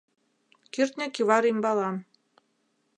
[0.73, 1.95] Кӱртньӧ кӱвар ӱмбалан